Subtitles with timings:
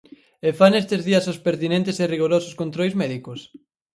[0.47, 3.39] E fan estes días os pertinentes e rigorosos controis médicos.